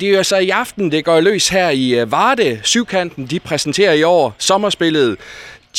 [0.00, 2.60] Det er jo så i aften, det går løs her i øh, Varde.
[2.62, 5.16] Syvkanten, de præsenterer i år sommerspillet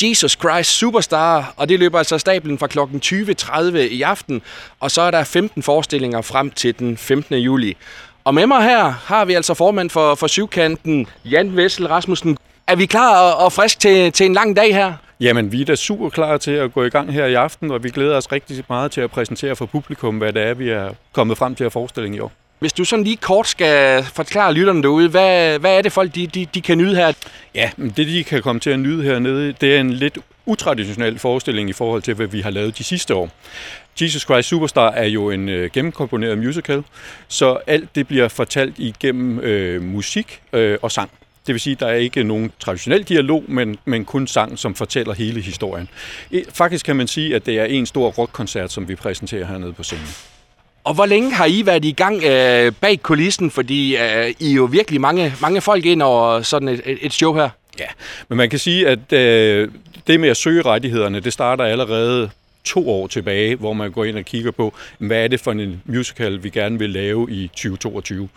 [0.02, 2.78] Jesus Christ Superstar, og det løber altså af stablen fra kl.
[2.78, 4.42] 20.30 i aften,
[4.80, 7.36] og så er der 15 forestillinger frem til den 15.
[7.36, 7.76] juli.
[8.24, 12.36] Og med mig her har vi altså formand for, for Syvkanten, Jan Vessel Rasmussen.
[12.66, 14.92] Er vi klar og, og frisk til, til en lang dag her?
[15.20, 17.84] Jamen, vi er da super klar til at gå i gang her i aften, og
[17.84, 20.90] vi glæder os rigtig meget til at præsentere for publikum, hvad det er, vi er
[21.12, 22.32] kommet frem til at forestillingen i år.
[22.58, 26.26] Hvis du sådan lige kort skal forklare lytterne derude, hvad, hvad er det folk, de,
[26.26, 27.12] de, de kan nyde her?
[27.54, 31.70] Ja, det de kan komme til at nyde hernede, det er en lidt utraditionel forestilling
[31.70, 33.30] i forhold til, hvad vi har lavet de sidste år.
[34.00, 36.82] Jesus Christ Superstar er jo en øh, gennemkomponeret musical,
[37.28, 41.10] så alt det bliver fortalt igennem øh, musik øh, og sang.
[41.46, 44.74] Det vil sige, at der er ikke nogen traditionel dialog, men, men kun sang, som
[44.74, 45.88] fortæller hele historien.
[46.52, 49.82] Faktisk kan man sige, at det er en stor rockkoncert, som vi præsenterer hernede på
[49.82, 50.08] scenen.
[50.88, 53.50] Og hvor længe har I været i gang øh, bag kulissen?
[53.50, 57.34] Fordi øh, I er jo virkelig mange, mange folk ind over sådan et, et show
[57.34, 57.48] her.
[57.78, 57.84] Ja,
[58.28, 59.68] men man kan sige, at øh,
[60.06, 62.30] det med at søge rettighederne, det starter allerede
[62.68, 65.82] to år tilbage, hvor man går ind og kigger på, hvad er det for en
[65.84, 68.28] musical, vi gerne vil lave i 2022.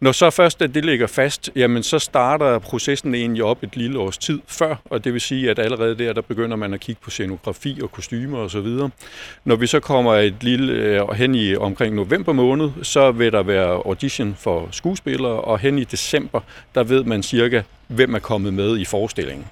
[0.00, 3.98] Når så først at det ligger fast, jamen så starter processen egentlig op et lille
[3.98, 7.00] års tid før, og det vil sige, at allerede der, der begynder man at kigge
[7.04, 8.66] på scenografi og kostymer osv.
[9.44, 13.42] Når vi så kommer et lille øh, hen i omkring november måned, så vil der
[13.42, 16.40] være audition for skuespillere, og hen i december,
[16.74, 19.46] der ved man cirka, hvem er kommet med i forestillingen.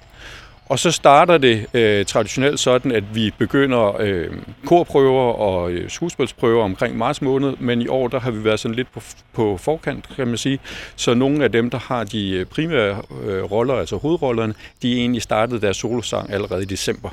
[0.71, 4.27] Og så starter det øh, traditionelt sådan, at vi begynder øh,
[4.65, 8.75] korprøver og øh, skuespilsprøver omkring marts måned, men i år der har vi været sådan
[8.75, 9.01] lidt på,
[9.33, 10.59] på forkant, kan man sige.
[10.95, 14.97] Så nogle af dem, der har de øh, primære øh, roller, altså hovedrollerne, de er
[14.97, 17.09] egentlig startet deres solosang allerede i december.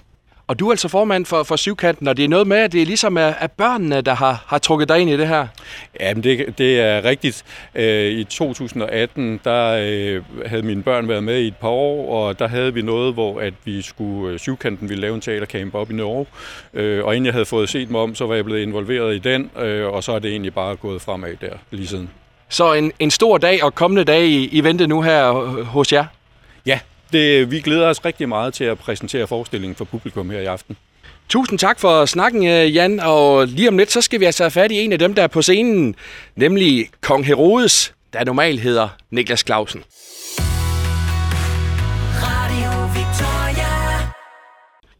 [0.49, 2.87] Og du er altså formand for, for Syvkanten, og det er noget med, at det
[2.87, 5.47] ligesom er, er børnene, der har, har trukket dig ind i det her.
[6.01, 7.45] Jamen, det, det er rigtigt.
[7.75, 12.39] Øh, I 2018, der øh, havde mine børn været med i et par år, og
[12.39, 15.91] der havde vi noget, hvor at vi skulle, øh, Syvkanten ville lave en teatercamp op
[15.91, 16.27] i Norge.
[17.05, 19.51] Og inden jeg havde fået set mig om, så var jeg blevet involveret i den,
[19.85, 22.11] og så er det egentlig bare gået fremad der lige siden.
[22.49, 25.33] Så en, en stor dag og kommende dag i, i vente nu her
[25.65, 26.05] hos jer?
[26.67, 26.79] Ja,
[27.13, 30.77] det, vi glæder os rigtig meget til at præsentere forestillingen for publikum her i aften.
[31.29, 33.01] Tusind tak for snakken, øh, Jan.
[33.01, 35.23] Og lige om lidt, så skal vi altså have fat i en af dem, der
[35.23, 35.95] er på scenen,
[36.37, 39.83] nemlig Kong Herodes, der normalt hedder Niklas Clausen.
[42.23, 44.11] Radio Victoria.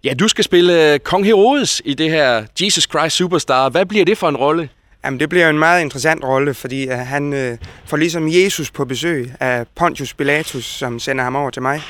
[0.05, 3.69] Ja, du skal spille øh, Kong Herodes i det her Jesus Christ Superstar.
[3.69, 4.69] Hvad bliver det for en rolle?
[5.05, 8.85] Jamen, det bliver en meget interessant rolle, fordi uh, han uh, får ligesom Jesus på
[8.85, 11.83] besøg af Pontius Pilatus, som sender ham over til mig.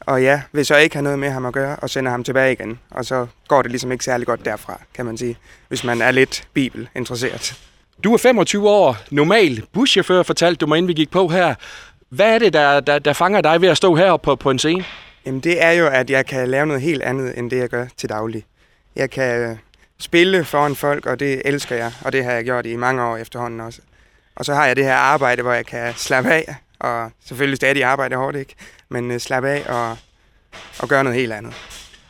[0.00, 2.52] Og ja, vil så ikke have noget med ham at gøre, og sender ham tilbage
[2.52, 2.78] igen.
[2.90, 5.36] Og så går det ligesom ikke særlig godt derfra, kan man sige,
[5.68, 7.60] hvis man er lidt bibelinteresseret.
[8.04, 11.54] Du er 25 år, normal buschauffør, fortalte du mig, inden vi gik på her.
[12.08, 14.58] Hvad er det, der, der, der fanger dig ved at stå her på, på en
[14.58, 14.84] scene?
[15.26, 17.86] Jamen, det er jo, at jeg kan lave noget helt andet, end det, jeg gør
[17.96, 18.44] til daglig.
[18.96, 19.58] Jeg kan
[19.98, 23.16] spille foran folk, og det elsker jeg, og det har jeg gjort i mange år
[23.16, 23.80] efterhånden også.
[24.36, 27.84] Og så har jeg det her arbejde, hvor jeg kan slappe af, og selvfølgelig stadig
[27.84, 28.54] arbejde hårdt, ikke?
[28.88, 29.96] Men uh, slappe af og,
[30.78, 31.54] og gøre noget helt andet.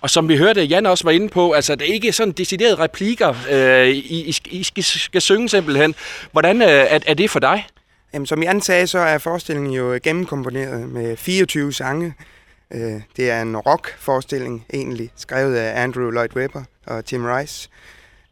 [0.00, 2.74] Og som vi hørte, Jan også var inde på, altså det er ikke sådan deciderede
[2.74, 5.94] replikker, øh, I, I, I skal, skal synge simpelthen.
[6.32, 7.66] Hvordan øh, er, er det for dig?
[8.14, 12.14] Jamen, som Jan sagde, så er forestillingen jo gennemkomponeret med 24 sange.
[12.70, 17.68] Øh, det er en rock-forestilling egentlig, skrevet af Andrew Lloyd Webber og Tim Rice.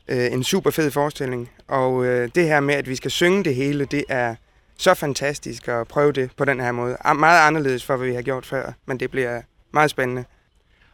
[0.08, 3.54] Øh, en super fed forestilling, og øh, det her med, at vi skal synge det
[3.54, 4.34] hele, det er
[4.78, 6.96] så fantastisk at prøve det på den her måde.
[7.14, 9.42] Meget anderledes for, hvad vi har gjort før, men det bliver
[9.72, 10.24] meget spændende.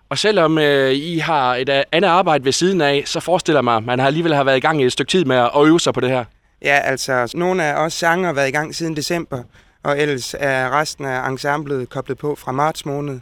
[0.09, 3.85] Og selvom øh, I har et andet arbejde ved siden af, så forestiller mig, at
[3.85, 5.95] man har alligevel har været i gang i et stykke tid med at øve sig
[5.95, 6.25] på det her.
[6.63, 9.43] Ja, altså, nogle af os sanger har været i gang siden december,
[9.83, 13.21] og ellers er resten af ensemblet koblet på fra marts måned,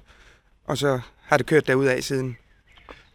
[0.66, 2.36] og så har det kørt derud af siden.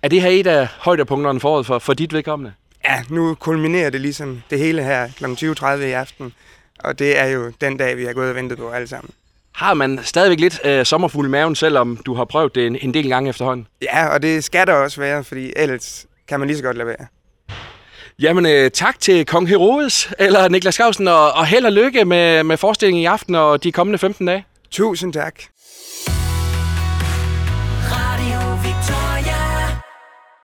[0.01, 2.53] Er det her et af højdepunkterne for året for, for dit vedkommende?
[2.85, 5.25] Ja, nu kulminerer det ligesom det hele her kl.
[5.25, 6.33] 20.30 i aften.
[6.79, 9.11] Og det er jo den dag, vi har gået og ventet på alle sammen.
[9.51, 12.93] Har man stadigvæk lidt øh, sommerfugl i maven, selvom du har prøvet det en, en
[12.93, 13.67] del gange efterhånden?
[13.81, 16.87] Ja, og det skal der også være, fordi ellers kan man lige så godt lade
[16.87, 17.07] være.
[18.21, 22.43] Jamen, øh, tak til Kong Herodes, eller Niklas Skavsen, og, og held og lykke med,
[22.43, 24.45] med forestillingen i aften og de kommende 15 dage.
[24.71, 25.33] Tusind tak.